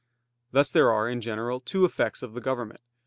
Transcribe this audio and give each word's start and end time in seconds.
Thus 0.49 0.71
there 0.71 0.91
are, 0.91 1.07
in 1.07 1.21
general, 1.21 1.59
two 1.59 1.85
effects 1.85 2.23
of 2.23 2.33
the 2.33 2.41
government. 2.41 2.81